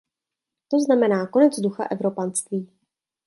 To 0.67 0.79
znamená 0.79 1.27
konec 1.27 1.59
ducha 1.59 1.83
evropanství. 1.91 2.69